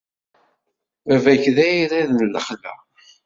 Baba-k 1.07 1.43
d 1.55 1.57
ayrad 1.67 2.09
n 2.13 2.27
lexla. 2.33 2.73